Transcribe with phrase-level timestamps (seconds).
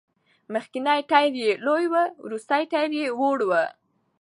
[0.53, 1.95] مخکېنی ټایر یې لوی و،
[2.25, 3.53] وروستی ټایر وړه و.